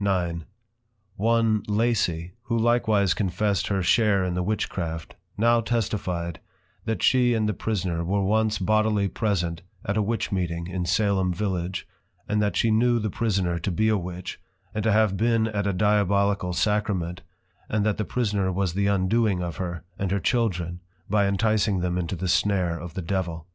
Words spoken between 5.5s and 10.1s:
testify'd, that she and the prisoner were once Bodily present at a